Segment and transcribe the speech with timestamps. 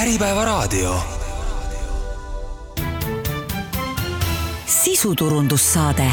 [0.00, 0.96] Äripäevaraadio.
[4.66, 6.12] sisuturundussaade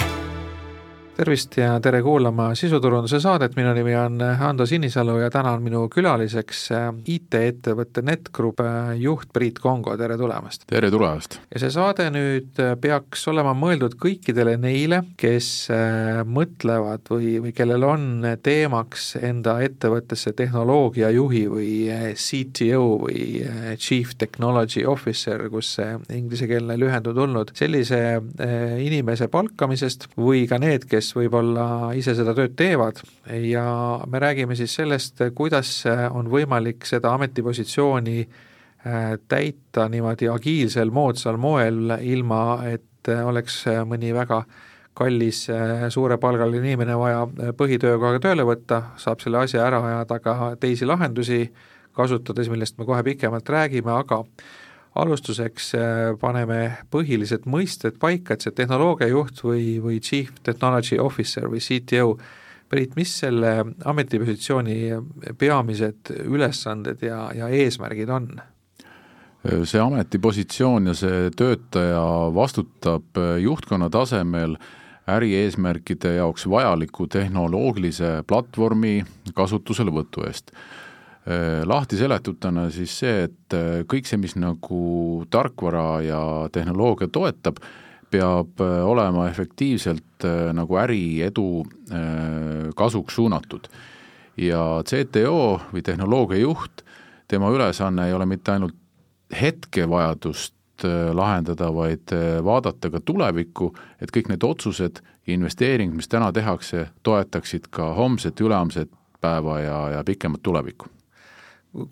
[1.17, 5.87] tervist ja tere kuulama sisuturunduse saadet, minu nimi on Ando Sinisalu ja täna on minu
[5.89, 10.67] külaliseks äh, IT-ettevõtte NetGroup äh, juht Priit Kongo, tere tulemast!
[10.69, 11.39] tere tulemast!
[11.49, 15.47] ja see saade nüüd äh, peaks olema mõeldud kõikidele neile, kes
[16.29, 18.05] mõtlevad või, või kellel on
[18.45, 21.71] teemaks enda ettevõttesse tehnoloogiajuhi või
[22.13, 23.41] CTO või
[23.81, 28.01] Chief Technology Officer, kus see inglisekeelne lühend on tulnud, sellise
[28.83, 32.99] inimese palkamisest või ka need, kes kes võib-olla ise seda tööd teevad.
[33.31, 41.37] Ja me räägime siis sellest, kuidas on võimalik seda ametipositsiooni äh, täita niimoodi agiilsel, moodsal
[41.39, 44.41] moel, ilma et oleks mõni väga
[44.97, 47.23] kallis äh, suurepalgaline inimene vaja
[47.55, 51.45] põhitöökohaga tööle võtta, saab selle asja ära ajada ka teisi lahendusi
[51.95, 54.25] kasutades, millest me kohe pikemalt räägime, aga
[55.01, 55.83] alustuseks äh,
[56.19, 56.59] paneme
[56.93, 62.17] põhilised mõisted paika, et see tehnoloogiajuht või, või Chief Technology Officer või CTO,
[62.67, 63.51] Priit, mis selle
[63.87, 64.73] ametipositsiooni
[65.39, 68.25] peamised ülesanded ja, ja eesmärgid on?
[69.63, 72.01] see ametipositsioon ja see töötaja
[72.35, 74.57] vastutab juhtkonna tasemel
[75.07, 78.97] ärieesmärkide jaoks vajaliku tehnoloogilise platvormi
[79.37, 80.86] kasutuselevõtu eest Äh,
[81.67, 86.21] lahti seletutuna siis see, et äh, kõik see, mis nagu tarkvara ja
[86.55, 87.59] tehnoloogia toetab,
[88.11, 90.03] peab äh, olema efektiivselt
[90.57, 91.61] nagu äriedu
[92.75, 93.67] kasuks suunatud.
[94.37, 96.81] ja CTO või tehnoloogiajuht,
[97.27, 98.73] tema ülesanne ei ole mitte ainult
[99.41, 106.87] hetkevajadust lahendada, vaid vaadata ka tulevikku, et kõik need otsused ja investeeringud, mis täna tehakse,
[107.03, 108.89] toetaksid ka homset, ülehomset
[109.21, 110.96] päeva ja, ja pikemat tulevikku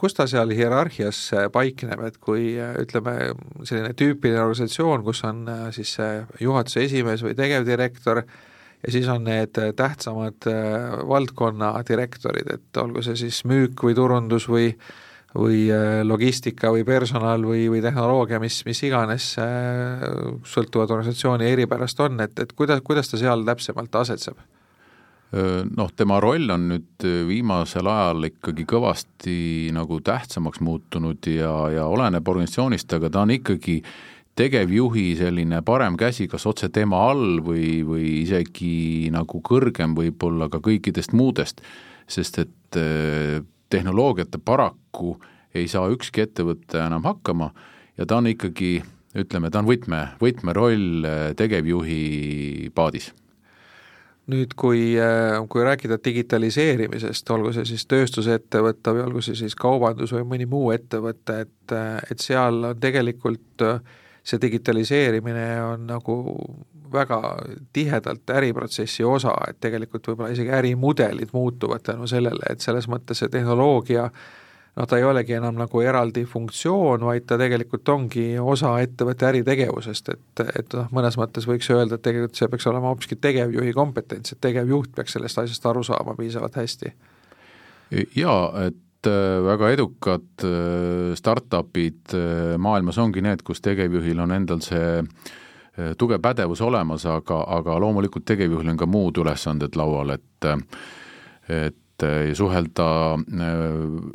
[0.02, 1.20] kus ta seal hierarhias
[1.54, 3.16] paikneb, et kui ütleme,
[3.64, 5.96] selline tüüpiline organisatsioon, kus on äh, siis
[6.42, 13.18] juhatuse esimees või tegevdirektor ja siis on need tähtsamad äh, valdkonna direktorid, et olgu see
[13.26, 14.72] siis müük või turundus või
[15.36, 22.22] või äh, logistika või personal või, või tehnoloogia, mis, mis iganes sõltuvad organisatsiooni eripärast on,
[22.24, 24.40] et, et kuidas, kuidas ta seal täpsemalt asetseb?
[25.36, 29.38] Noh, tema roll on nüüd viimasel ajal ikkagi kõvasti
[29.76, 33.82] nagu tähtsamaks muutunud ja, ja oleneb organisatsioonist, aga ta on ikkagi
[34.36, 40.60] tegevjuhi selline parem käsi, kas otse tema all või, või isegi nagu kõrgem võib-olla ka
[40.64, 41.62] kõikidest muudest,
[42.08, 42.80] sest et
[43.72, 45.16] tehnoloogiate paraku
[45.56, 47.52] ei saa ükski ettevõte enam hakkama
[47.98, 48.78] ja ta on ikkagi,
[49.16, 51.08] ütleme, ta on võtme, võtmeroll
[51.40, 53.14] tegevjuhi paadis
[54.32, 60.16] nüüd, kui, äh, kui rääkida digitaliseerimisest, olgu see siis tööstusettevõte või olgu see siis kaubandus
[60.16, 61.76] või mõni muu ettevõte, et,
[62.12, 66.16] et seal on tegelikult äh, see digitaliseerimine on nagu
[66.96, 67.20] väga
[67.74, 73.30] tihedalt äriprotsessi osa, et tegelikult võib-olla isegi ärimudelid muutuvad tänu sellele, et selles mõttes see
[73.34, 74.34] tehnoloogia äh,
[74.76, 80.12] noh, ta ei olegi enam nagu eraldi funktsioon, vaid ta tegelikult ongi osa ettevõtte äritegevusest,
[80.16, 84.36] et, et noh, mõnes mõttes võiks öelda, et tegelikult see peaks olema hoopiski tegevjuhi kompetents,
[84.36, 86.92] et tegevjuht peaks sellest asjast aru saama piisavalt hästi.
[88.16, 94.64] jaa, et äh, väga edukad äh, startup'id äh, maailmas ongi need, kus tegevjuhil on endal
[94.66, 95.02] see
[96.00, 100.48] tugev pädevus olemas, aga, aga loomulikult tegevjuhil on ka muud ülesanded laual, et
[101.52, 103.52] et et suhelda äh,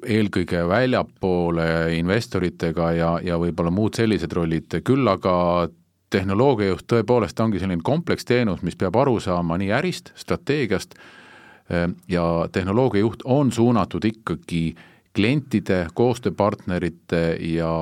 [0.05, 5.69] eelkõige väljapoole investoritega ja, ja võib-olla muud sellised rollid, küll aga
[6.11, 13.25] tehnoloogiajuht tõepoolest ongi selline kompleksteenus, mis peab aru saama nii ärist, strateegiast äh, ja tehnoloogiajuht
[13.25, 14.75] on suunatud ikkagi
[15.17, 17.73] klientide, koostööpartnerite ja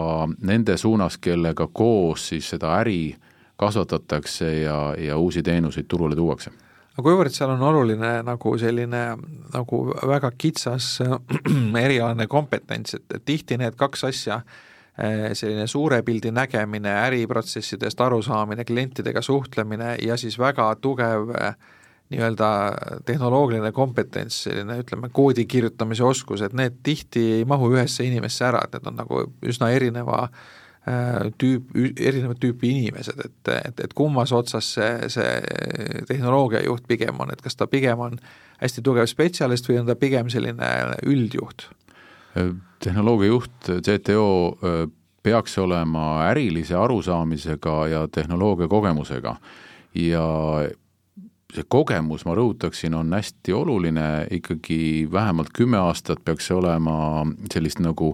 [0.41, 3.17] nende suunas, kellega koos siis seda äri
[3.59, 6.55] kasvatatakse ja, ja uusi teenuseid turule tuuakse
[6.99, 9.03] aga kuivõrd seal on oluline nagu selline
[9.55, 10.97] nagu väga kitsas
[11.87, 14.41] erialane kompetents, et, et tihti need kaks asja,
[14.99, 21.55] eh, selline suure pildi nägemine, äriprotsessidest arusaamine, klientidega suhtlemine ja siis väga tugev eh,
[22.11, 22.51] nii-öelda
[23.07, 28.65] tehnoloogiline kompetents, selline ütleme, koodi kirjutamise oskus, et need tihti ei mahu ühesse inimesse ära,
[28.65, 30.47] et need on nagu üsna erineva äh,
[31.39, 37.43] tüüp, erinevat tüüpi inimesed, et, et, et kummas otsas see, see tehnoloogiajuht pigem on, et
[37.45, 38.17] kas ta pigem on
[38.63, 40.71] hästi tugev spetsialist või on ta pigem selline
[41.07, 41.69] üldjuht?
[42.85, 44.29] tehnoloogiajuht, CTO
[45.23, 49.35] peaks olema ärilise arusaamisega ja tehnoloogia kogemusega
[49.99, 50.27] ja
[51.55, 57.81] see kogemus, ma rõhutaksin, on hästi oluline, ikkagi vähemalt kümme aastat peaks see olema sellist
[57.81, 58.13] nagu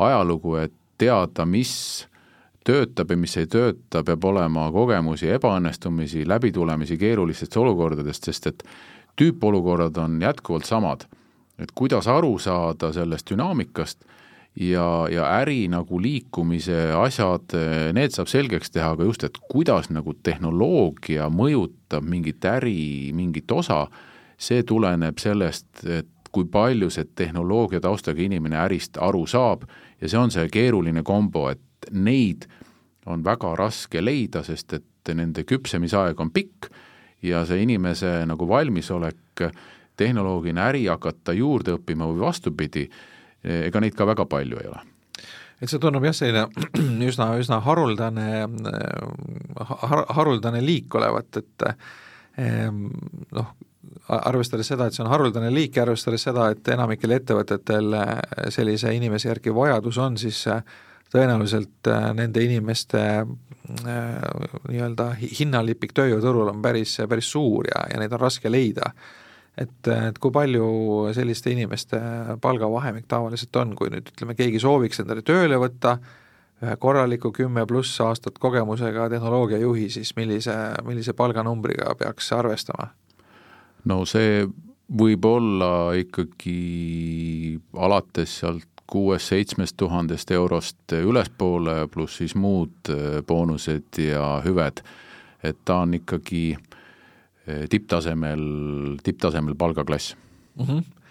[0.00, 2.06] ajalugu, et teada, mis
[2.64, 8.62] töötab ja mis ei tööta, peab olema kogemusi ebaõnnestumisi, läbitulemisi keerulistest olukordadest, sest et
[9.18, 11.06] tüüpolukorrad on jätkuvalt samad.
[11.58, 14.04] et kuidas aru saada sellest dünaamikast
[14.56, 17.54] ja, ja äri nagu liikumise asjad,
[17.92, 23.86] need saab selgeks teha, aga just, et kuidas nagu tehnoloogia mõjutab mingit äri, mingit osa,
[24.38, 29.66] see tuleneb sellest, et kui palju see tehnoloogia taustaga inimene ärist aru saab
[30.02, 32.48] ja see on see keeruline kombo, et neid
[33.06, 36.68] on väga raske leida, sest et nende küpsemisaeg on pikk
[37.26, 39.46] ja see inimese nagu valmisolek
[39.98, 42.86] tehnoloogiline äri hakata juurde õppima või vastupidi,
[43.42, 44.82] ega neid ka väga palju ei ole.
[45.62, 46.46] Et see tundub jah, selline
[47.10, 48.28] üsna, üsna haruldane
[49.58, 51.66] har,, haruldane liik olevat, et
[52.42, 52.88] ehm,
[53.36, 53.52] noh,
[54.08, 57.96] arvestades seda, et see on haruldane liik ja arvestades seda, et enamikel ettevõtetel
[58.54, 60.46] sellise inimese järgi vajadus on, siis
[61.12, 63.26] tõenäoliselt äh, nende inimeste äh,
[64.68, 68.92] nii-öelda hinnalipik tööjõuturul on päris, päris suur ja, ja neid on raske leida.
[69.56, 72.00] et, et kui palju selliste inimeste
[72.40, 75.98] palgavahemik tavaliselt on, kui nüüd ütleme, keegi sooviks endale tööle võtta,
[76.62, 80.54] ühe korraliku kümme pluss aastat kogemusega tehnoloogiajuhi, siis millise,
[80.86, 82.88] millise palganumbriga peaks arvestama?
[83.84, 84.44] No see
[84.92, 94.42] võib olla ikkagi alates sealt kuuest-seitsmest tuhandest eurost ülespoole, pluss siis muud äh, boonused ja
[94.44, 94.82] hüved.
[95.42, 98.42] et ta on ikkagi äh, tipptasemel,
[99.02, 100.16] tipptasemel palgaklass
[100.56, 100.64] mm.
[100.64, 101.01] -hmm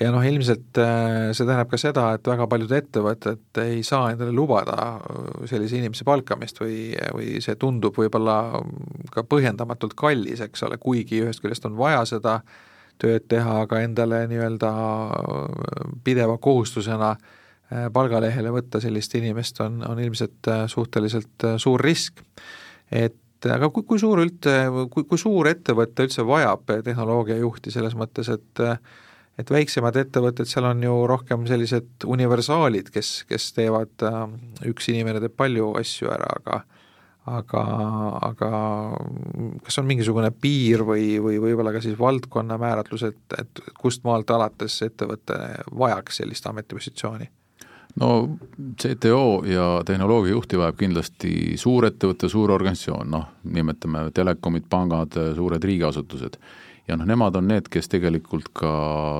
[0.00, 4.34] ja noh, ilmselt äh, see tähendab ka seda, et väga paljud ettevõtted ei saa endale
[4.34, 4.98] lubada
[5.50, 8.38] sellise inimese palkamist või, või see tundub võib-olla
[9.14, 12.62] ka põhjendamatult kallis, eks ole, kuigi ühest küljest on vaja seda äh,
[13.00, 14.70] tööd teha, aga endale nii-öelda
[16.06, 22.22] pideva kohustusena äh, palgalehele võtta sellist inimest on, on ilmselt äh, suhteliselt äh, suur risk.
[22.90, 24.54] et aga kui, kui suur üldse,
[24.92, 28.62] kui, kui suur ettevõte üldse vajab tehnoloogiajuhti selles mõttes, et
[29.38, 34.06] et väiksemad ettevõtted, seal on ju rohkem sellised universaalid, kes, kes teevad,
[34.68, 36.62] üks inimene teeb palju asju ära, aga
[37.24, 37.62] aga,
[38.28, 38.50] aga
[39.64, 44.30] kas on mingisugune piir või, või võib-olla ka siis valdkonna määratlus, et, et kust maalt
[44.34, 45.38] alates ettevõte
[45.72, 47.30] vajaks sellist ametipositsiooni?
[48.00, 48.36] no
[48.80, 56.40] CTO ja tehnoloogiajuhti vajab kindlasti suurettevõte, suur organisatsioon, noh, nimetame telekomid, pangad, suured riigiasutused.
[56.88, 58.74] Ja noh, nemad on need, kes tegelikult ka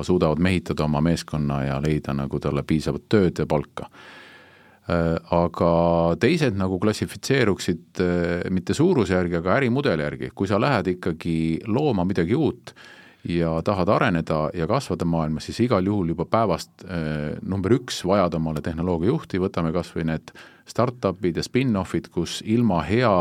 [0.05, 3.89] suudavad mehitada oma meeskonna ja leida nagu talle piisavat tööd ja palka.
[4.85, 5.69] Äh, aga
[6.21, 12.05] teised nagu klassifitseeruksid äh, mitte suuruse järgi, aga ärimudeli järgi, kui sa lähed ikkagi looma
[12.05, 12.75] midagi uut
[13.25, 18.37] ja tahad areneda ja kasvada maailmas, siis igal juhul juba päevast äh, number üks vajad
[18.37, 20.35] omale tehnoloogiajuhti, võtame kas või need
[20.69, 23.15] startup'id ja spin-off'id, kus ilma hea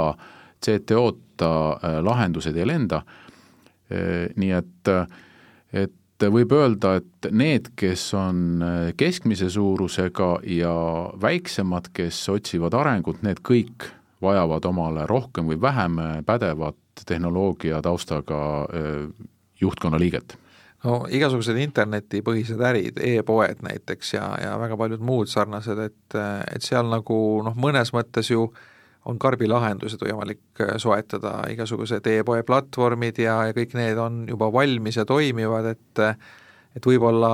[0.64, 3.00] CTO-ta lahendused ei lenda,
[4.37, 4.91] nii et,
[5.73, 5.93] et
[6.31, 10.75] võib öelda, et need, kes on äh, keskmise suurusega ja
[11.20, 13.88] väiksemad, kes otsivad arengut, need kõik
[14.25, 19.26] vajavad omale rohkem või vähem äh, pädevat tehnoloogia taustaga äh,
[19.61, 20.38] juhtkonna liiget.
[20.85, 26.17] No igasugused internetipõhised ärid e, e-poed näiteks ja, ja väga paljud muud sarnased, et,
[26.55, 27.17] et seal nagu
[27.47, 28.71] noh, mõnes mõttes ju äh,
[29.04, 35.00] on karbilahendused võimalik äh, soetada, igasugused e-poe platvormid ja, ja kõik need on juba valmis
[35.00, 36.06] ja toimivad, et
[36.75, 37.28] et võib-olla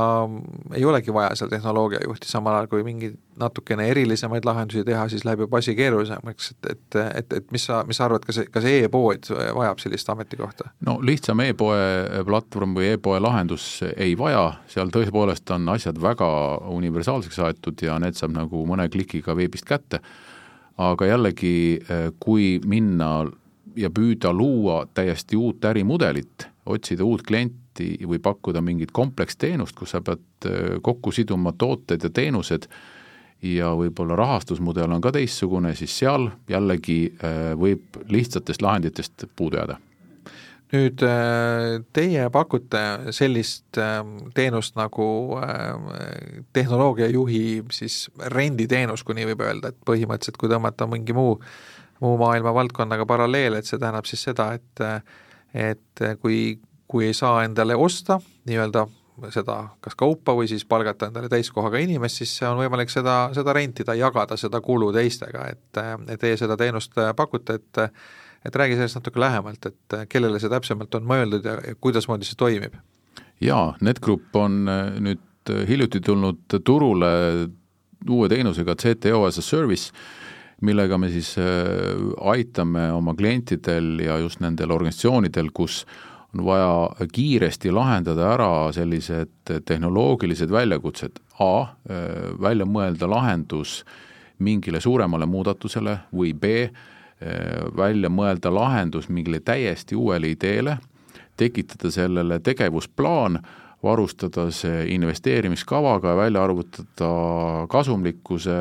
[0.76, 5.46] ei olegi vaja seal tehnoloogiajuhti, samal ajal kui mingeid natukene erilisemaid lahendusi teha, siis läheb
[5.46, 9.30] juba asi keerulisemaks, et, et, et, et mis sa, mis sa arvad, kas, kas e-pood
[9.56, 10.68] vajab sellist ametikohta?
[10.86, 11.80] no lihtsam e-poe
[12.28, 16.28] platvorm või e-poe lahendus ei vaja, seal tõepoolest on asjad väga
[16.76, 20.02] universaalseks aetud ja need saab nagu mõne klikiga veebist kätte
[20.80, 23.26] aga jällegi, eh, kui minna
[23.76, 30.00] ja püüda luua täiesti uut ärimudelit, otsida uut klienti või pakkuda mingit kompleksteenust, kus sa
[30.04, 32.68] pead eh, kokku siduma tooted ja teenused
[33.42, 39.78] ja võib-olla rahastusmudel on ka teistsugune, siis seal jällegi eh, võib lihtsatest lahenditest puudu jääda
[40.70, 42.82] nüüd äh, teie pakute
[43.14, 47.42] sellist ähm, teenust nagu äh, tehnoloogiajuhi
[47.74, 51.34] siis renditeenus, kui nii võib öelda, et põhimõtteliselt kui tõmmata mingi muu,
[52.04, 54.86] muu maailma valdkonnaga paralleel, et see tähendab siis seda, et
[55.50, 58.84] et kui, kui ei saa endale osta nii-öelda
[59.34, 63.96] seda kas kaupa või siis palgata endale täiskohaga inimest, siis on võimalik seda, seda rentida,
[63.98, 67.82] jagada seda kulu teistega, et, et teie seda teenust pakute, et
[68.44, 72.28] et räägi sellest natuke lähemalt, et äh, kellele see täpsemalt on mõeldud ja, ja kuidasmoodi
[72.28, 72.76] see toimib?
[73.40, 77.10] jaa, NetGroup on äh, nüüd äh, hiljuti tulnud turule
[78.08, 79.92] uue teenusega CTO as a service,
[80.64, 81.34] millega me siis
[82.20, 85.82] aitame oma klientidel ja just nendel organisatsioonidel, kus
[86.32, 91.76] on vaja kiiresti lahendada ära sellised tehnoloogilised väljakutsed, A,
[92.40, 93.82] välja mõelda lahendus
[94.44, 96.68] mingile suuremale muudatusele või B,
[97.76, 100.78] välja mõelda lahendus mingile täiesti uuele ideele,
[101.36, 103.40] tekitada sellele tegevusplaan,
[103.82, 107.10] varustada see investeerimiskavaga ja välja arvutada
[107.68, 108.56] kasumlikkuse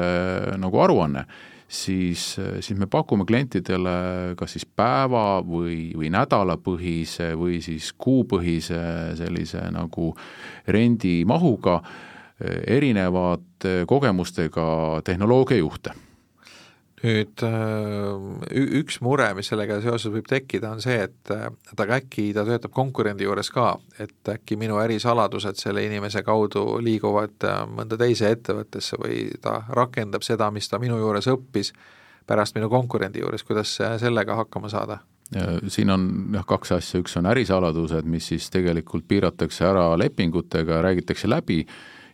[0.58, 1.26] nagu aruanne
[1.70, 8.82] siis, siis me pakume klientidele kas siis päeva või, või nädalapõhise või siis kuupõhise
[9.20, 10.14] sellise nagu
[10.68, 11.80] rendimahuga
[12.68, 16.09] erinevate kogemustega tehnoloogiajuhte
[17.04, 17.44] nüüd
[18.80, 22.74] üks mure, mis sellega seoses võib tekkida, on see, et, et aga äkki ta töötab
[22.76, 23.70] konkurendi juures ka,
[24.04, 30.50] et äkki minu ärisaladused selle inimese kaudu liiguvad mõnda teise ettevõttesse või ta rakendab seda,
[30.52, 31.72] mis ta minu juures õppis,
[32.28, 35.00] pärast minu konkurendi juures, kuidas sellega hakkama saada?
[35.70, 36.04] siin on
[36.34, 41.60] jah, kaks asja, üks on ärisaladused, mis siis tegelikult piiratakse ära lepingutega, räägitakse läbi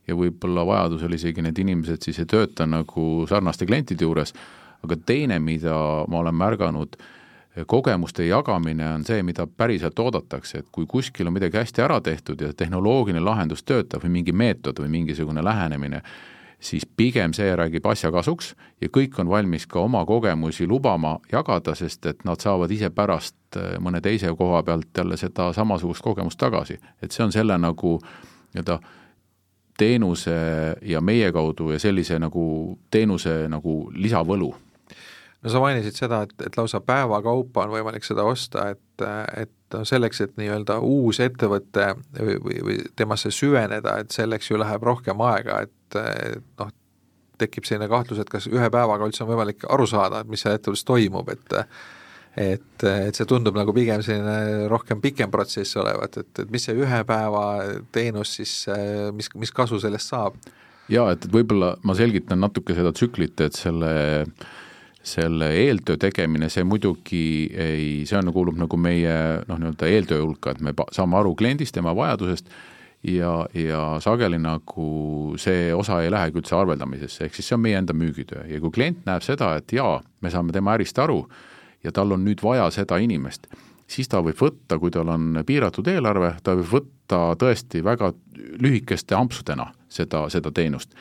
[0.08, 4.36] ja võib-olla vajadusel isegi need inimesed siis ei tööta nagu sarnaste klientide juures
[4.84, 6.96] aga teine, mida ma olen märganud,
[7.68, 12.42] kogemuste jagamine on see, mida päriselt oodatakse, et kui kuskil on midagi hästi ära tehtud
[12.42, 16.02] ja tehnoloogiline lahendus töötab või mingi meetod või mingisugune lähenemine,
[16.60, 21.76] siis pigem see räägib asja kasuks ja kõik on valmis ka oma kogemusi lubama jagada,
[21.76, 26.40] sest et nad saavad ise pärast äh, mõne teise koha pealt jälle seda samasugust kogemust
[26.40, 26.80] tagasi.
[27.02, 28.80] et see on selle nagu nii-öelda
[29.78, 30.36] teenuse
[30.82, 34.54] ja meie kaudu ja sellise nagu teenuse nagu lisavõlu
[35.46, 39.06] no sa mainisid seda, et, et lausa päeva kaupa on võimalik seda osta, et,
[39.38, 44.86] et selleks, et nii-öelda uus ettevõte või, või, või temasse süveneda, et selleks ju läheb
[44.86, 46.74] rohkem aega, et, et noh,
[47.42, 50.58] tekib selline kahtlus, et kas ühe päevaga üldse on võimalik aru saada, et mis seal
[50.58, 51.62] ettevõttes toimub, et
[52.36, 56.76] et, et see tundub nagu pigem selline rohkem pikem protsess olevat, et, et mis see
[56.76, 57.46] ühe päeva
[57.96, 58.58] teenus siis,
[59.16, 60.36] mis, mis kasu sellest saab?
[60.92, 63.94] jaa, et, et võib-olla ma selgitan natuke seda tsüklit, et selle
[64.26, 64.50] äh,
[65.06, 70.56] selle eeltöö tegemine, see muidugi ei, see on, kuulub nagu meie noh, nii-öelda eeltöö hulka,
[70.56, 72.50] et me saame aru kliendist, tema vajadusest
[73.12, 77.78] ja, ja sageli nagu see osa ei lähegi üldse arveldamisesse, ehk siis see on meie
[77.78, 81.22] enda müügitöö ja kui klient näeb seda, et jaa, me saame tema ärist aru
[81.86, 83.46] ja tal on nüüd vaja seda inimest,
[83.88, 88.14] siis ta võib võtta, kui tal on piiratud eelarve, ta võib võtta tõesti väga
[88.62, 90.98] lühikeste ampsudena seda, seda teenust.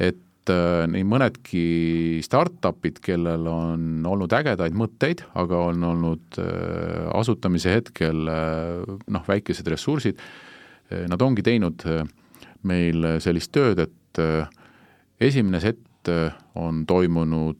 [0.00, 7.08] et et äh, nii mõnedki startup'id, kellel on olnud ägedaid mõtteid, aga on olnud äh,
[7.16, 10.20] asutamise hetkel äh, noh, väikesed ressursid,
[11.08, 11.80] nad ongi teinud
[12.68, 14.18] meil sellist tööd, et
[15.24, 16.10] esimene sett
[16.60, 17.56] on toimunud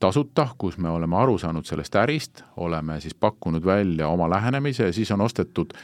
[0.00, 4.94] tasuta, kus me oleme aru saanud sellest ärist, oleme siis pakkunud välja oma lähenemise ja
[4.94, 5.74] siis on ostetud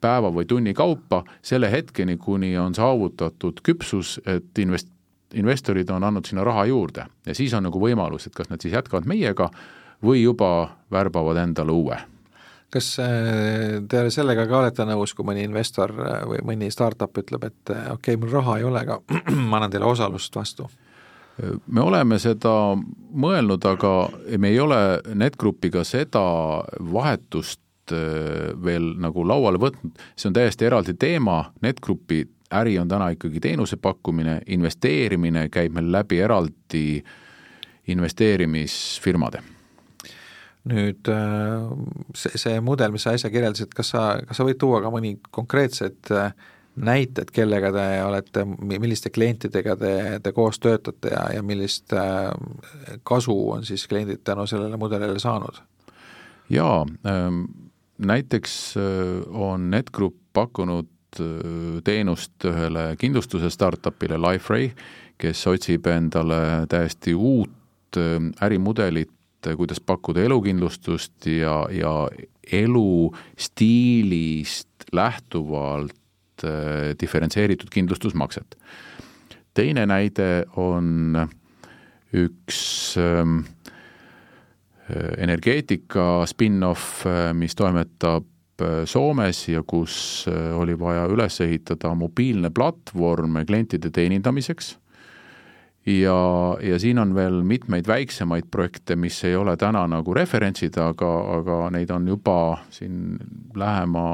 [0.00, 4.94] päeva või tunni kaupa selle hetkeni, kuni on saavutatud küpsus, et invest-,
[5.34, 8.74] investorid on andnud sinna raha juurde ja siis on nagu võimalus, et kas nad siis
[8.74, 9.50] jätkavad meiega
[10.04, 11.98] või juba värbavad endale uue.
[12.70, 17.48] Kas äh, te sellega ka olete nõus, kui mõni investor äh, või mõni startup ütleb,
[17.48, 19.00] et äh, okei okay,, mul raha ei ole, aga
[19.50, 20.70] ma annan teile osalust vastu?
[21.40, 23.90] me oleme seda mõelnud, aga
[24.36, 24.76] me ei ole
[25.16, 26.20] NetGroupiga seda
[26.92, 27.94] vahetust
[28.60, 32.20] veel nagu lauale võtnud, see on täiesti eraldi teema, NetGroupi
[32.52, 36.84] äri on täna ikkagi teenuse pakkumine, investeerimine käib meil läbi eraldi
[37.88, 39.42] investeerimisfirmade
[40.68, 41.68] nüüd äh,
[42.16, 45.14] see, see mudel, mis sa äsja kirjeldasid, kas sa, kas sa võid tuua ka mõni
[45.32, 46.34] konkreetsed äh,
[46.80, 52.28] näited, kellega te olete, milliste klientidega te, te koos töötate ja, ja millist äh,
[53.08, 55.62] kasu on siis kliendid tänu sellele mudelile saanud?
[56.50, 57.44] jaa, ähm,
[57.98, 58.74] näiteks
[59.30, 60.88] on NetGroup pakkunud
[61.84, 64.70] teenust ühele kindlustuse startup'ile Liferay,
[65.20, 69.10] kes otsib endale täiesti uut äh, ärimudelit,
[69.46, 72.08] äh, kuidas pakkuda elukindlustust ja, ja
[72.52, 75.96] elustiilist lähtuvalt
[77.00, 78.58] diferentseeritud kindlustusmakset.
[79.54, 81.28] teine näide on
[82.16, 83.38] üks ähm,
[85.18, 87.04] energeetika spin-off,
[87.36, 88.29] mis toimetab Äh,
[88.84, 94.76] Soomes ja kus äh, oli vaja üles ehitada mobiilne platvorm klientide teenindamiseks.
[95.86, 96.14] Ja,
[96.60, 101.60] ja siin on veel mitmeid väiksemaid projekte, mis ei ole täna nagu referentsid, aga, aga
[101.72, 102.36] neid on juba
[102.70, 103.16] siin
[103.56, 104.04] lähema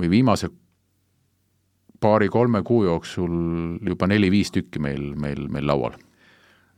[0.00, 0.48] või viimase
[2.00, 3.36] paari-kolme kuu jooksul
[3.86, 6.00] juba neli-viis tükki meil, meil, meil laual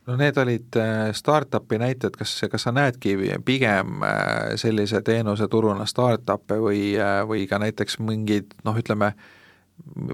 [0.07, 5.87] no need olid äh, startup'i näited, kas, kas sa näedki pigem äh, sellise teenuse turuna
[5.89, 9.15] startup'e või, äh, või ka näiteks mingeid noh, ütleme,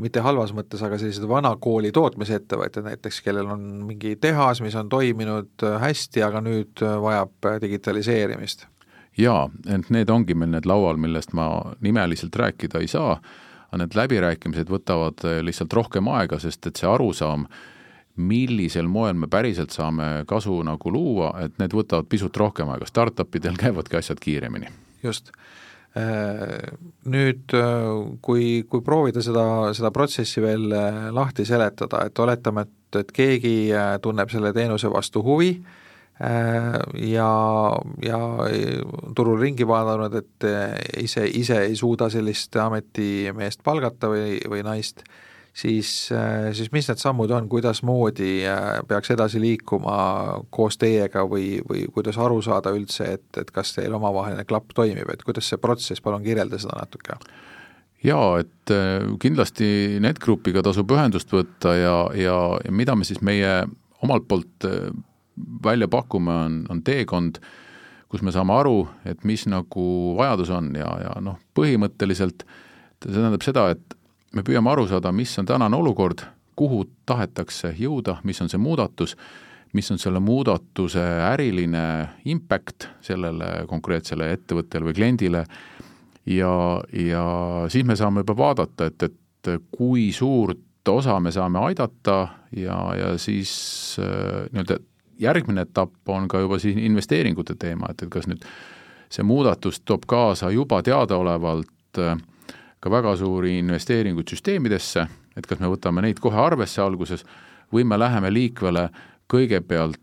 [0.01, 4.89] mitte halvas mõttes, aga sellised vana kooli tootmisettevõtted näiteks, kellel on mingi tehas, mis on
[4.89, 8.67] toiminud hästi, aga nüüd vajab digitaliseerimist?
[9.19, 13.19] jaa, ent need ongi meil need laual, millest ma nimeliselt rääkida ei saa,
[13.69, 17.45] aga need läbirääkimised võtavad lihtsalt rohkem aega, sest et see arusaam,
[18.21, 23.35] millisel moel me päriselt saame kasu nagu luua, et need võtavad pisut rohkem aega, startup
[23.37, 24.71] idel käivadki asjad kiiremini.
[25.03, 25.33] just.
[25.91, 26.71] Äh,
[27.11, 27.87] nüüd, äh,
[28.23, 29.43] kui, kui proovida seda,
[29.75, 33.55] seda protsessi veel äh, lahti seletada, et oletame, et, et keegi
[34.03, 35.53] tunneb selle teenuse vastu huvi,
[36.21, 37.29] ja,
[38.05, 38.19] ja
[39.17, 40.47] turul ringi vaadanud, et
[41.01, 45.01] ise, ise ei suuda sellist ametimeest palgata või, või naist,
[45.53, 49.97] siis, äh, siis mis need sammud on, kuidasmoodi äh, peaks edasi liikuma
[50.51, 55.11] koos teiega või, või kuidas aru saada üldse, et, et kas teil omavaheline klapp toimib,
[55.13, 57.19] et kuidas see protsess, palun kirjelda seda natuke.
[58.05, 63.65] Jaa, et äh, kindlasti NetGroupiga tasub ühendust võtta ja, ja, ja mida me siis meie
[64.01, 64.65] omalt poolt
[65.65, 67.41] välja pakume, on, on teekond,
[68.11, 69.85] kus me saame aru, et mis nagu
[70.19, 72.47] vajadus on ja, ja noh, põhimõtteliselt
[73.01, 74.00] see tähendab seda, et
[74.35, 76.25] me püüame aru saada, mis on tänane olukord,
[76.57, 79.17] kuhu tahetakse jõuda, mis on see muudatus,
[79.73, 81.85] mis on selle muudatuse äriline
[82.31, 85.45] impact sellele konkreetsele ettevõttele või kliendile.
[86.27, 86.53] Ja,
[86.93, 87.25] ja
[87.73, 92.17] siis me saame juba vaadata, et, et kui suurt osa me saame aidata
[92.57, 93.53] ja, ja siis
[94.03, 94.81] äh, nii-öelda
[95.21, 98.45] järgmine etapp on ka juba siin investeeringute teema, et, et kas nüüd
[99.11, 102.17] see muudatus toob kaasa juba teadaolevalt äh,
[102.81, 105.07] ka väga suuri investeeringuid süsteemidesse,
[105.37, 107.25] et kas me võtame neid kohe arvesse alguses
[107.73, 108.89] või me läheme liikvele
[109.31, 110.01] kõigepealt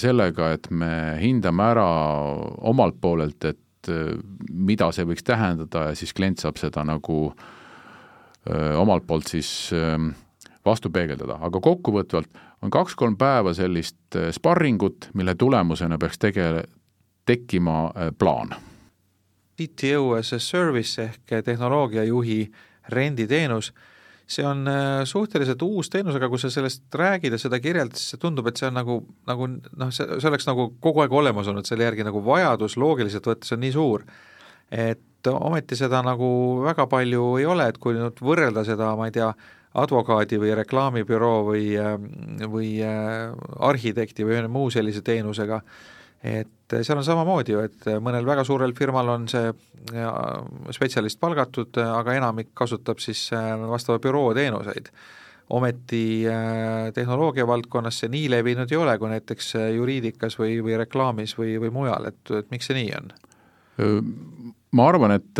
[0.00, 1.86] sellega, et me hindame ära
[2.66, 3.90] omalt poolelt, et
[4.50, 7.28] mida see võiks tähendada ja siis klient saab seda nagu
[8.50, 10.08] öö, omalt poolt siis öö,
[10.66, 16.64] vastu peegeldada, aga kokkuvõtvalt on kaks-kolm päeva sellist sparringut, mille tulemusena peaks tege-,
[17.28, 18.56] tekkima plaan
[19.56, 22.40] CTO as a service ehk tehnoloogiajuhi
[22.92, 23.72] renditeenus,
[24.26, 28.14] see on äh, suhteliselt uus teenus, aga kui sa sellest räägid ja seda kirjeldad, siis
[28.14, 31.50] see tundub, et see on nagu, nagu noh, see, see oleks nagu kogu aeg olemas
[31.50, 34.06] olnud, selle järgi nagu vajadus loogiliselt võttes on nii suur,
[34.74, 36.28] et ometi seda nagu
[36.66, 39.30] väga palju ei ole, et kui nüüd võrrelda seda, ma ei tea,
[39.76, 41.94] advokaadi või reklaamibüroo või, äh,
[42.50, 43.30] või äh,
[43.68, 45.60] arhitekti või ühe muu sellise teenusega,
[46.26, 49.52] et seal on samamoodi ju, et mõnel väga suurel firmal on see
[50.74, 53.28] spetsialist palgatud, aga enamik kasutab siis
[53.70, 54.90] vastava büroo teenuseid.
[55.54, 56.26] ometi
[56.94, 61.70] tehnoloogia valdkonnas see nii levinud ei ole, kui näiteks juriidikas või, või reklaamis või, või
[61.70, 63.12] mujal, et, et miks see nii on?
[64.74, 65.38] Ma arvan, et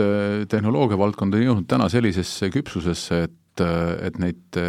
[0.48, 3.64] tehnoloogia valdkond on jõudnud täna sellisesse küpsusesse, et,
[4.06, 4.60] et neid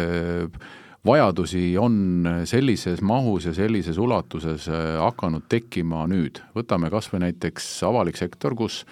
[1.08, 6.42] vajadusi on sellises mahus ja sellises ulatuses äh, hakanud tekkima nüüd.
[6.56, 8.84] võtame kas või näiteks avalik sektor, kus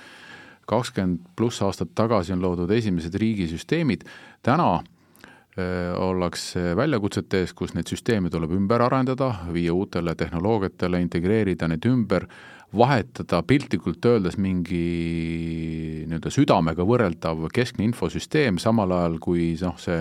[0.67, 4.07] kakskümmend pluss aastat tagasi on loodud esimesed riigisüsteemid,
[4.43, 11.69] täna äh, ollakse väljakutsete ees, kus neid süsteeme tuleb ümber arendada, viia uutele tehnoloogiatele, integreerida
[11.69, 12.29] need ümber,
[12.77, 20.01] vahetada piltlikult öeldes mingi nii-öelda südamega võrreldav keskne infosüsteem, samal ajal kui noh, see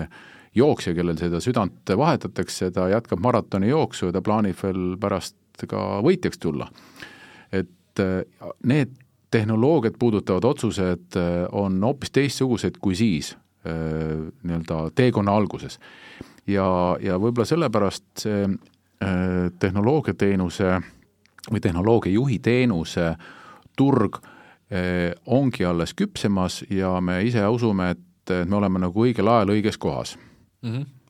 [0.56, 5.36] jooksja, kellel seda südant vahetatakse, ta jätkab maratoni jooksu ja ta plaanib veel pärast
[5.68, 6.68] ka võitjaks tulla.
[7.52, 8.22] et äh,
[8.64, 8.92] need
[9.30, 15.78] tehnoloogiat puudutavad otsused äh, on hoopis teistsugused kui siis äh, nii-öelda teekonna alguses.
[16.46, 18.48] ja, ja võib-olla sellepärast see
[19.60, 20.70] tehnoloogiateenuse
[21.52, 23.10] või tehnoloogiajuhi teenuse
[23.76, 24.16] turg
[25.26, 30.14] ongi alles küpsemas ja me ise usume, et me oleme nagu õigel ajal õiges kohas
[30.62, 30.72] mm.
[30.72, 31.06] -hmm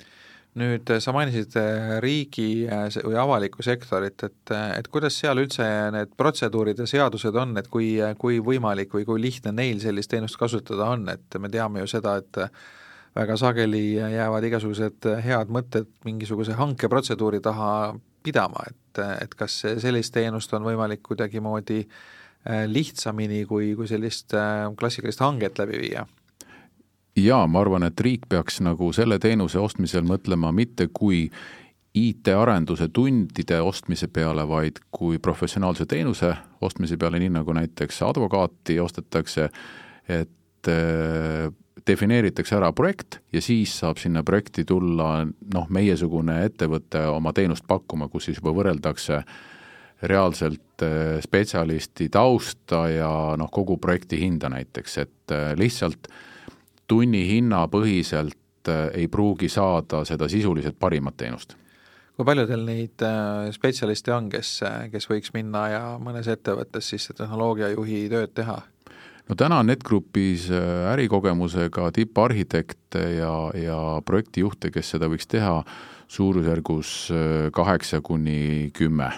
[0.56, 5.66] nüüd sa mainisid äh, riigi äh, või avalikku sektorit, et, äh, et kuidas seal üldse
[5.92, 10.40] need protseduurid ja seadused on, et kui, kui võimalik või kui lihtne neil sellist teenust
[10.40, 12.40] kasutada on, et me teame ju seda, et
[13.16, 17.70] väga sageli jäävad igasugused head mõtted mingisuguse hankeprotseduuri taha
[18.24, 21.82] pidama, et, et kas sellist teenust on võimalik kuidagimoodi
[22.70, 24.32] lihtsamini kui, kui sellist
[24.78, 26.06] klassikalist hanget läbi viia?
[27.16, 31.26] Jaa, ma arvan, et riik peaks nagu selle teenuse ostmisel mõtlema mitte kui
[31.96, 39.48] IT-arenduse tundide ostmise peale, vaid kui professionaalse teenuse ostmise peale, nii nagu näiteks advokaati ostetakse,
[40.09, 40.33] et
[40.66, 41.52] et
[41.87, 48.09] defineeritakse ära projekt ja siis saab sinna projekti tulla noh, meiesugune ettevõte oma teenust pakkuma,
[48.11, 49.20] kus siis juba võrreldakse
[50.11, 55.52] reaalselt äh, spetsialisti tausta ja noh, kogu projekti hinda näiteks, et äh,
[56.87, 61.57] lihtsalt tunnihinnapõhiselt äh, ei pruugi saada seda sisuliselt parimat teenust
[62.16, 63.03] kui palju teil neid
[63.53, 68.62] spetsialiste on, kes, kes võiks minna ja mõnes ettevõttes siis tehnoloogiajuhi tööd teha?
[69.29, 75.61] no täna on NetGrupis äh, ärikogemusega tipparhitekte ja, ja projektijuhte, kes seda võiks teha,
[76.12, 77.20] suurusjärgus äh,
[77.55, 79.11] kaheksa kuni kümme.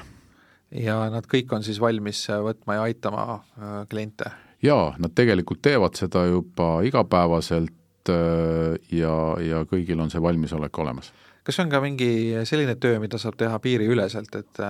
[0.73, 3.43] ja nad kõik on siis valmis äh, võtma ja aitama
[3.91, 4.33] kliente?
[4.63, 7.75] Jaa, nad tegelikult teevad seda juba igapäevaselt
[8.09, 11.13] ja, ja kõigil on see valmisolek olemas.
[11.45, 14.63] Kas on ka mingi selline töö, mida saab teha piiriüleselt, et,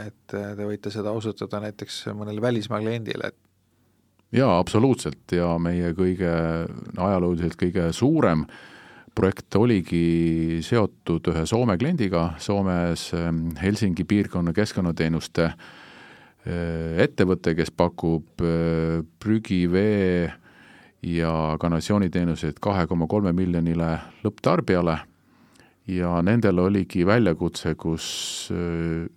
[0.00, 5.30] et te võite seda osutada näiteks mõnele välismaa kliendile, et jaa, absoluutselt.
[5.36, 6.32] Ja meie kõige,
[6.96, 8.48] ajalooliselt kõige suurem
[9.14, 15.68] projekt oligi seotud ühe Soome kliendiga, Soomes ähm, Helsingi piirkonna keskkonnateenuste äh,
[16.44, 20.28] ettevõte, kes pakub äh, prügivee
[21.04, 24.98] ja kanalisatsiooniteenuseid kahe koma kolme miljonile lõpptarbijale.
[25.88, 28.06] Ja nendel oligi väljakutse, kus
[28.52, 29.08] äh,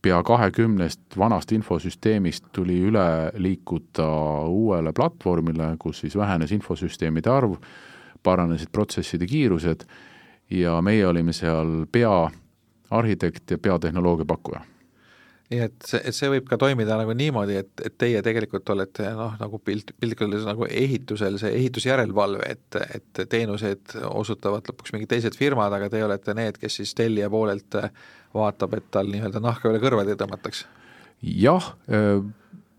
[0.00, 4.08] pea kahekümnest vanast infosüsteemist tuli üle liikuda
[4.48, 7.58] uuele platvormile, kus siis vähenes infosüsteemide arv,
[8.24, 9.84] paranesid protsesside kiirused
[10.56, 14.64] ja meie olime seal peaarhitekt ja peatehnoloogia pakkuja
[15.50, 19.08] nii et see, et see võib ka toimida nagu niimoodi, et, et teie tegelikult olete
[19.16, 25.10] noh, nagu pilt, piltlikult öeldes nagu ehitusel see ehitusjärelevalve, et, et teenuseid osutavad lõpuks mingid
[25.10, 27.80] teised firmad, aga teie olete need, kes siis tellija poolelt
[28.36, 30.64] vaatab, et tal nii-öelda nahka üle kõrvade ei tõmmataks?
[31.20, 31.66] jah,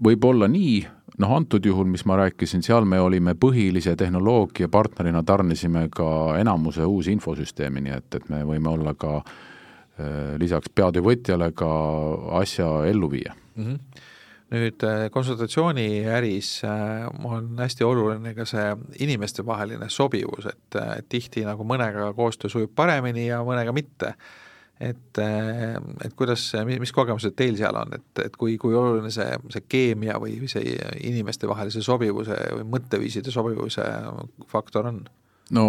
[0.01, 0.79] võib olla nii,
[1.21, 6.88] noh antud juhul, mis ma rääkisin, seal me olime põhilise tehnoloogia partnerina, tarnisime ka enamuse
[6.88, 9.50] uusi infosüsteemi, nii et, et me võime olla ka Äh,
[10.41, 11.71] lisaks peatöövõtjale ka
[12.39, 13.65] asja ellu viia mm.
[13.65, 14.08] -hmm
[14.51, 18.67] nüüd äh, konsultatsiooniäris äh, on hästi oluline ka see
[19.06, 24.15] inimestevaheline sobivus, et, et tihti nagu mõnega koostöö sujub paremini ja mõnega mitte.
[24.82, 25.19] et,
[26.01, 30.15] et kuidas, mis kogemused teil seal on, et, et kui, kui oluline see, see keemia
[30.17, 30.73] või see
[31.06, 33.86] inimestevahelise sobivuse või mõtteviiside sobivuse
[34.49, 35.04] faktor on?
[35.55, 35.65] No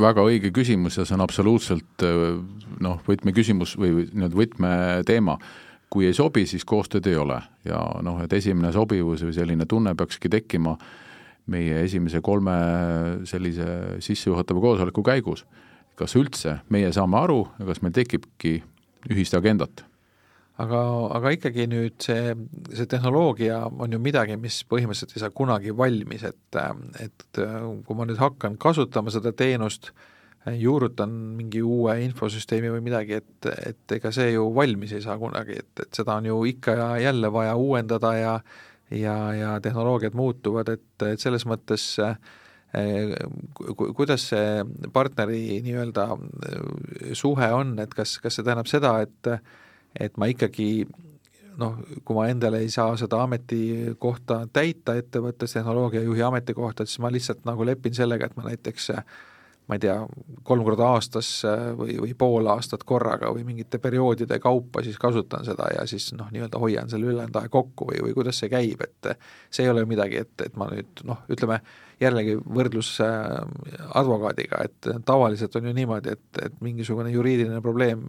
[0.00, 2.04] väga õige küsimus ja see on absoluutselt
[2.82, 5.38] noh, võtmeküsimus või nii-öelda võtmeteema.
[5.94, 9.94] kui ei sobi, siis koostööd ei ole ja noh, et esimene sobivus või selline tunne
[9.94, 10.76] peakski tekkima
[11.46, 12.54] meie esimese kolme
[13.24, 15.44] sellise sissejuhatava koosoleku käigus.
[15.94, 18.62] kas üldse meie saame aru ja kas meil tekibki
[19.10, 19.84] ühist agendat
[20.62, 20.80] aga,
[21.18, 22.34] aga ikkagi nüüd see,
[22.72, 26.58] see tehnoloogia on ju midagi, mis põhimõtteliselt ei saa kunagi valmis, et,
[27.02, 27.40] et
[27.86, 29.92] kui ma nüüd hakkan kasutama seda teenust,
[30.44, 35.56] juurutan mingi uue infosüsteemi või midagi, et, et ega see ju valmis ei saa kunagi,
[35.64, 38.38] et, et seda on ju ikka ja jälle vaja uuendada ja
[38.90, 42.16] ja, ja tehnoloogiad muutuvad, et, et selles mõttes eh,
[43.78, 46.06] kuidas see partneri nii-öelda
[47.16, 49.30] suhe on, et kas, kas see tähendab seda, et
[50.00, 50.86] et ma ikkagi
[51.58, 57.44] noh, kui ma endale ei saa seda ametikohta täita ettevõttes, tehnoloogiajuhi ametikohta, siis ma lihtsalt
[57.46, 58.90] nagu lepin sellega, et ma näiteks
[59.64, 59.94] ma ei tea,
[60.44, 61.28] kolm korda aastas
[61.78, 66.28] või, või pool aastat korraga või mingite perioodide kaupa siis kasutan seda ja siis noh,
[66.34, 69.14] nii-öelda hoian selle ülejäänud aja kokku või, või kuidas see käib, et
[69.48, 71.62] see ei ole midagi, et, et ma nüüd noh, ütleme
[72.04, 78.06] jällegi võrdlus advokaadiga, et tavaliselt on ju niimoodi, et, et mingisugune juriidiline probleem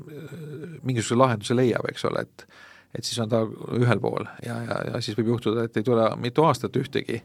[0.84, 2.48] mingisuguse lahenduse leiab, eks ole, et
[2.96, 3.42] et siis on ta
[3.76, 7.18] ühel pool ja, ja, ja siis võib juhtuda, et ei tule mitu aastat ühtegi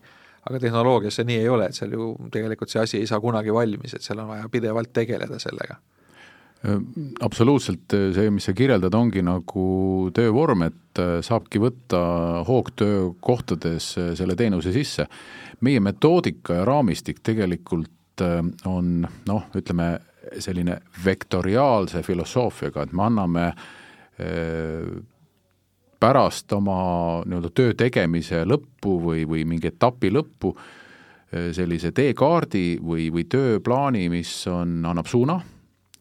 [0.49, 3.55] aga tehnoloogias see nii ei ole, et seal ju tegelikult see asi ei saa kunagi
[3.55, 5.79] valmis, et seal on vaja pidevalt tegeleda sellega
[7.25, 9.65] absoluutselt, see, mis sa kirjeldad, ongi nagu
[10.17, 12.01] töövorm, et saabki võtta
[12.49, 15.07] hoogtöö kohtades selle teenuse sisse.
[15.61, 18.23] meie metoodika ja raamistik tegelikult
[18.67, 20.01] on noh, ütleme
[20.39, 23.47] selline vektoriaalse filosoofiaga, et me anname
[26.01, 30.53] pärast oma nii-öelda töö tegemise lõppu või, või mingi etapi lõppu
[31.31, 35.39] sellise teekaardi või, või tööplaani, mis on, annab suuna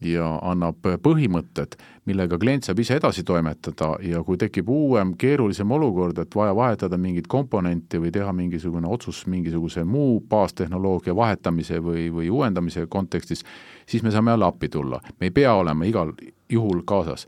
[0.00, 1.76] ja annab põhimõtted,
[2.08, 6.98] millega klient saab ise edasi toimetada ja kui tekib uuem keerulisem olukord, et vaja vahetada
[6.98, 13.44] mingit komponenti või teha mingisugune otsus mingisuguse muu baastehnoloogia vahetamise või, või uuendamise kontekstis,
[13.86, 15.00] siis me saame jälle appi tulla.
[15.20, 16.12] me ei pea olema igal
[16.48, 17.26] juhul kaasas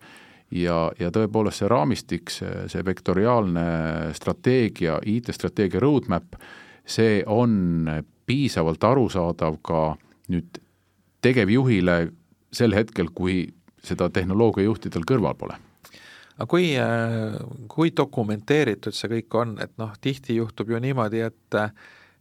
[0.53, 3.67] ja, ja tõepoolest see raamistik, see, see vektoriaalne
[4.17, 6.37] strateegia, IT-strateegia roadmap,
[6.85, 7.89] see on
[8.27, 9.85] piisavalt arusaadav ka
[10.33, 10.61] nüüd
[11.23, 11.97] tegevjuhile
[12.53, 13.47] sel hetkel, kui
[13.83, 15.57] seda tehnoloogiajuhtidel kõrval pole.
[16.37, 16.71] Aga kui,
[17.69, 21.61] kui dokumenteeritud see kõik on, et noh, tihti juhtub ju niimoodi, et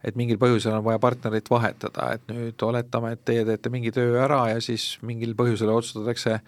[0.01, 4.15] et mingil põhjusel on vaja partnerit vahetada, et nüüd oletame, et teie teete mingi töö
[4.23, 6.39] ära ja siis mingil põhjusel otsustatakse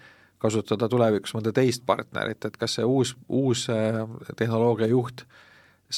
[0.42, 3.68] kasutada tulevikus mõnda teist partnerit, et kas see uus, uus
[4.36, 5.24] tehnoloogiajuht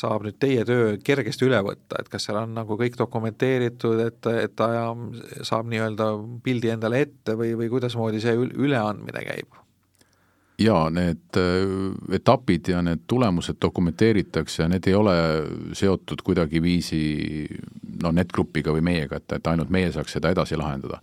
[0.00, 4.32] saab nüüd teie töö kergesti üle võtta, et kas seal on nagu kõik dokumenteeritud, et,
[4.46, 4.70] et ta
[5.46, 6.10] saab nii-öelda
[6.44, 9.62] pildi endale ette või, või kuidasmoodi see üleandmine käib?
[10.58, 15.16] jaa, need äh, etapid ja need tulemused dokumenteeritakse ja need ei ole
[15.76, 17.00] seotud kuidagiviisi
[18.02, 21.00] no NetGrupiga või meiega, et, et ainult meie saaks seda edasi lahendada.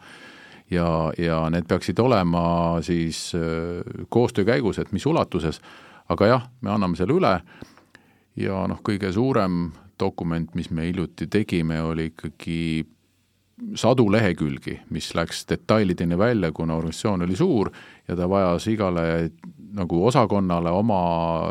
[0.71, 5.61] ja, ja need peaksid olema siis äh, koostöö käigus, et mis ulatuses,
[6.09, 7.37] aga jah, me anname selle üle
[8.35, 12.85] ja noh, kõige suurem dokument, mis me hiljuti tegime, oli ikkagi
[13.77, 17.69] sadu lehekülgi, mis läks detailideni välja, kuna organisatsioon oli suur
[18.07, 19.05] ja ta vajas igale
[19.73, 21.01] nagu osakonnale oma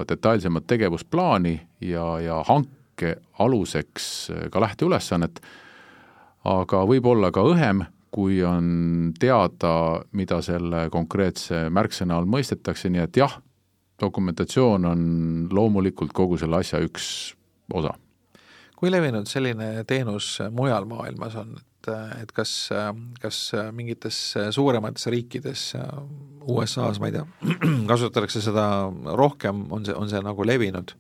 [0.09, 5.41] detailsemat tegevusplaani ja, ja hanke aluseks ka lähteülesannet,
[6.45, 13.07] aga võib olla ka õhem, kui on teada, mida selle konkreetse märksõna all mõistetakse, nii
[13.07, 13.39] et jah,
[14.03, 15.05] dokumentatsioon on
[15.53, 17.07] loomulikult kogu selle asja üks
[17.73, 17.95] osa.
[18.77, 21.91] kui levinud selline teenus mujal maailmas on, et,
[22.25, 22.53] et kas,
[23.23, 23.39] kas
[23.73, 24.19] mingites
[24.51, 25.69] suuremates riikides,
[26.43, 27.27] USA-s, ma ei tea,
[27.93, 28.67] kasutatakse seda
[29.19, 30.97] rohkem, on see, on see nagu levinud?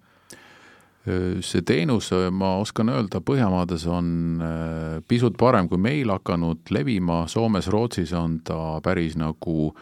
[1.42, 7.66] see teenus, ma oskan öelda, Põhjamaades on äh, pisut parem kui meil hakanud levima, Soomes,
[7.66, 9.72] Rootsis on ta päris nagu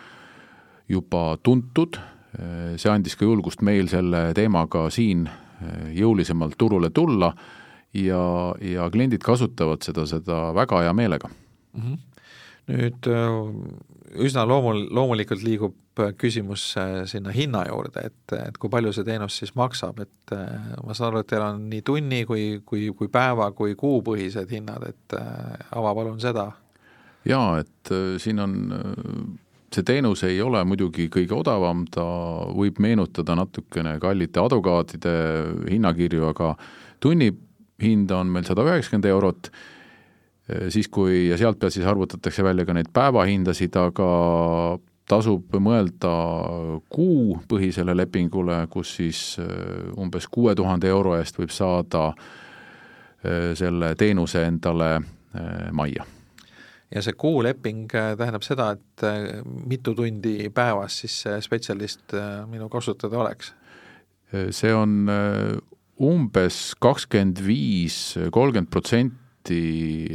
[0.89, 2.01] juba tuntud
[2.77, 7.33] see andis ka julgust meil selle teemaga siin eh, jõulisemalt turule tulla
[7.95, 8.23] ja,
[8.63, 11.83] ja kliendid kasutavad seda, seda väga hea meelega mm.
[11.83, 11.99] -hmm.
[12.71, 15.77] nüüd äh, üsna loomul-, loomulikult liigub
[16.17, 20.79] küsimus äh, sinna hinna juurde, et, et kui palju see teenus siis maksab, et äh,
[20.87, 24.87] ma saan aru, et teil on nii tunni kui, kui, kui päeva kui kuupõhised hinnad,
[24.89, 25.19] et
[25.75, 26.53] ava palun seda.
[27.25, 28.57] jaa, et siin on
[29.71, 32.05] see teenus ei ole muidugi kõige odavam, ta
[32.55, 35.15] võib meenutada natukene kallite advokaatide
[35.71, 36.55] hinnakirju, aga
[37.03, 39.51] tunnihind on meil sada üheksakümmend eurot,
[40.75, 44.11] siis kui, ja sealt pealt siis arvutatakse välja ka neid päevahindasid, aga
[45.11, 46.13] tasub mõelda
[46.91, 49.49] kuupõhisele lepingule, kus siis äh,
[49.99, 54.97] umbes kuue tuhande euro eest võib saada äh, selle teenuse endale
[55.71, 56.03] majja
[56.95, 62.43] ja see kuuleping äh, tähendab seda, et äh, mitu tundi päevas siis see spetsialist äh,
[62.51, 63.55] minu kasutada oleks?
[64.31, 65.11] see on
[66.07, 67.97] umbes kakskümmend viis,
[68.31, 69.57] kolmkümmend protsenti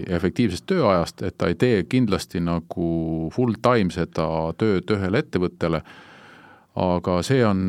[0.07, 2.87] efektiivsest tööajast, et ta ei tee kindlasti nagu
[3.35, 5.81] full time seda tööd ühele ettevõttele,
[6.79, 7.59] aga see on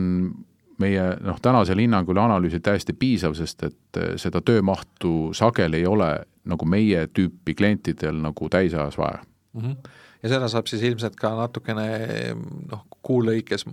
[0.78, 6.12] meie noh, tänasel hinnangul ja analüüsil täiesti piisav, sest et seda töömahtu sageli ei ole
[6.46, 9.60] nagu meie tüüpi klientidel nagu täisajas vaja mm.
[9.62, 9.76] -hmm.
[10.22, 11.86] ja seda saab siis ilmselt ka natukene
[12.70, 13.66] noh, kuu lõikes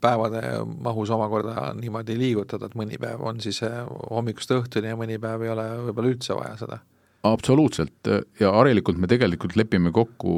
[0.00, 5.18] päevade mahus omakorda niimoodi liigutada, et mõni päev on siis eh, hommikust õhtuni ja mõni
[5.18, 6.78] päev ei ole võib-olla üldse vaja seda?
[7.24, 10.34] absoluutselt ja harilikult me tegelikult lepime kokku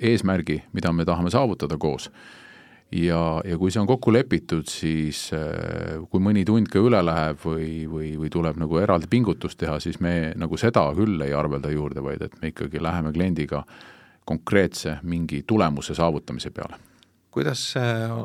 [0.00, 2.10] eesmärgi, mida me tahame saavutada koos
[2.94, 7.42] ja, ja kui see on kokku lepitud, siis äh, kui mõni tund ka üle läheb
[7.44, 11.72] või, või, või tuleb nagu eraldi pingutust teha, siis me nagu seda küll ei arvelda
[11.74, 13.64] juurde, vaid et me ikkagi läheme kliendiga
[14.24, 16.78] konkreetse mingi tulemuse saavutamise peale.
[17.34, 17.74] kuidas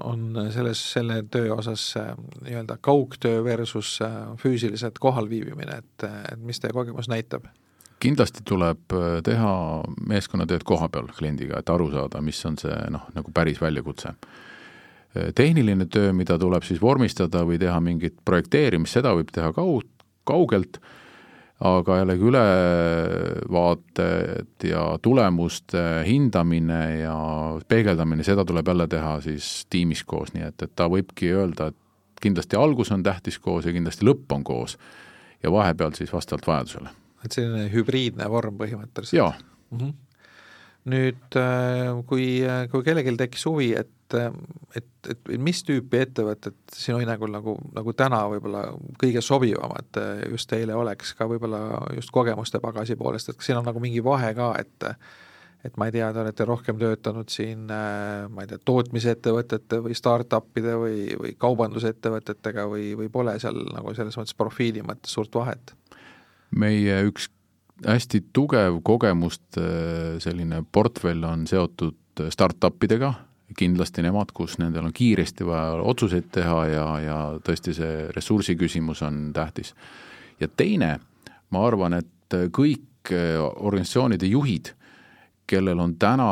[0.04, 1.96] on selles, selle töö osas
[2.44, 4.00] nii-öelda kaugtöö versus
[4.38, 7.50] füüsiliselt kohalviibimine, et, et mis teie kogemus näitab?
[8.00, 9.56] kindlasti tuleb äh, teha
[10.08, 14.49] meeskonnatööd koha peal kliendiga, et aru saada, mis on see noh, nagu päris väljakutse Äh,
[15.36, 19.88] tehniline töö, mida tuleb siis vormistada või teha mingit projekteerimist, seda võib teha kaug-,
[20.30, 20.78] kaugelt,
[21.66, 23.98] aga jällegi ülevaated
[24.70, 27.18] ja tulemuste hindamine ja
[27.68, 31.78] peegeldamine, seda tuleb jälle teha siis tiimis koos, nii et, et ta võibki öelda, et
[32.22, 34.78] kindlasti algus on tähtis koos ja kindlasti lõpp on koos
[35.44, 36.90] ja vahepeal siis vastavalt vajadusele.
[37.26, 39.18] et selline hübriidne vorm põhimõtteliselt?
[39.18, 39.34] jaa
[39.72, 39.78] mm.
[39.78, 39.94] -hmm.
[40.90, 42.28] Nüüd äh, kui,
[42.72, 44.26] kui kellelgi tekkis huvi, et et,
[44.76, 48.64] et, et mis tüüpi ettevõtted sinu hinnangul nagu, nagu täna võib-olla
[48.98, 50.00] kõige sobivamad
[50.32, 51.60] just teile oleks ka võib-olla
[51.94, 54.88] just kogemuste pagasi poolest, et kas siin on nagu mingi vahe ka, et
[55.62, 60.76] et ma ei tea, te olete rohkem töötanud siin ma ei tea, tootmisettevõtete või startup'ide
[60.82, 65.76] või, või kaubandusettevõtetega või, või pole seal nagu selles mõttes profiili mõttes suurt vahet?
[66.50, 67.30] meie üks
[67.86, 69.64] hästi tugev kogemuste
[70.24, 73.14] selline portfell on seotud startup idega,
[73.58, 79.02] kindlasti nemad, kus nendel on kiiresti vaja otsuseid teha ja, ja tõesti see ressursi küsimus
[79.06, 79.74] on tähtis.
[80.40, 81.00] ja teine,
[81.50, 83.14] ma arvan, et kõik
[83.56, 84.74] organisatsioonide juhid,
[85.50, 86.30] kellel on täna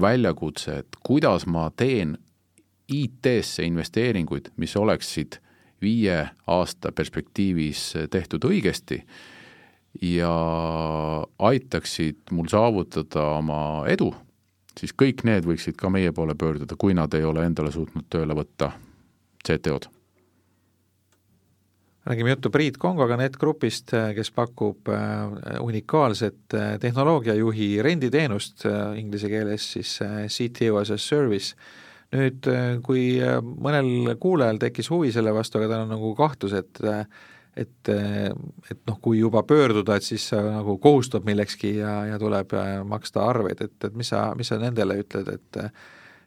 [0.00, 2.16] väljakutse, et kuidas ma teen
[2.88, 5.38] IT-sse investeeringuid, mis oleksid
[5.82, 9.02] viie aasta perspektiivis tehtud õigesti
[10.00, 10.34] ja
[11.38, 14.14] aitaksid mul saavutada oma edu
[14.78, 18.36] siis kõik need võiksid ka meie poole pöörduda, kui nad ei ole endale suutnud tööle
[18.36, 18.72] võtta
[19.42, 19.90] CTO-d.
[22.06, 29.72] räägime juttu Priit Kongoga Netgrupist, kes pakub äh, unikaalset äh, tehnoloogiajuhi renditeenust, äh, inglise keeles
[29.76, 31.54] siis CTO as a service.
[32.12, 32.44] nüüd,
[32.84, 33.22] kui
[33.64, 36.80] mõnel kuulajal tekkis huvi selle vastu, aga tal on nagu kahtlus, et
[37.56, 42.54] et, et noh, kui juba pöörduda, et siis see nagu kohustab millekski ja, ja tuleb
[42.56, 45.66] äh, maksta arveid, et, et mis sa, mis sa nendele ütled, et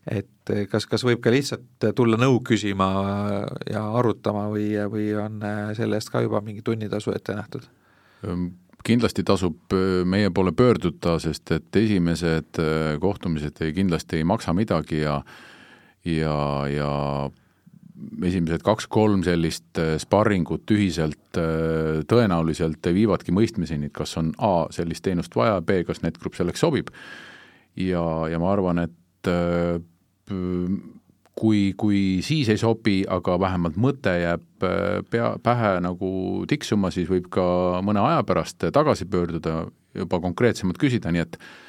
[0.05, 2.88] et kas, kas võib ka lihtsalt tulla nõu küsima
[3.65, 5.39] ja arutama või, või on
[5.73, 7.65] selle eest ka juba mingi tunnitasu ette nähtud?
[8.21, 8.43] Ehm,
[8.85, 9.73] kindlasti tasub
[10.05, 12.61] meie poole pöörduda, sest et esimesed
[13.01, 15.17] kohtumised ei, kindlasti ei maksa midagi ja
[16.05, 16.38] ja,
[16.69, 16.91] ja
[18.27, 25.05] esimesed kaks-kolm sellist äh, sparringut ühiselt äh, tõenäoliselt viivadki mõistmiseni, et kas on A, sellist
[25.05, 26.91] teenust vaja, B, kas NetGroup selleks sobib.
[27.79, 29.79] Ja, ja ma arvan, et äh,
[31.36, 34.67] kui, kui siis ei sobi, aga vähemalt mõte jääb
[35.12, 36.10] pea, pähe nagu
[36.49, 37.45] tiksuma, siis võib ka
[37.86, 41.64] mõne aja pärast tagasi pöörduda, juba konkreetsemalt küsida, nii et Äh,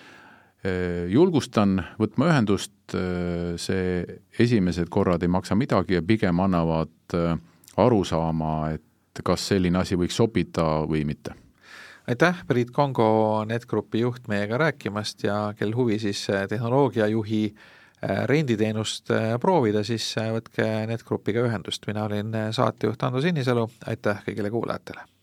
[1.08, 4.04] julgustan võtma ühendust, äh, see
[4.38, 7.36] esimesed korrad ei maksa midagi ja pigem annavad äh,
[7.76, 11.34] arusaama, et kas selline asi võiks sobida või mitte.
[12.06, 17.42] aitäh, Priit Kongo, NetGrupi juht, meiega rääkimast ja kel huvi siis tehnoloogiajuhi
[18.28, 25.15] renditeenust proovida, siis võtke NetGrupiga ühendust, mina olin saatejuht Ando Sinisalu, aitäh kõigile kuulajatele!